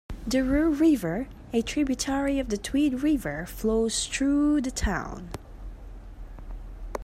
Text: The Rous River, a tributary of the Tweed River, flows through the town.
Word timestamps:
The 0.25 0.43
Rous 0.43 0.79
River, 0.79 1.27
a 1.53 1.61
tributary 1.61 2.39
of 2.39 2.49
the 2.49 2.57
Tweed 2.57 3.03
River, 3.03 3.45
flows 3.45 4.07
through 4.07 4.61
the 4.61 4.71
town. 4.71 5.29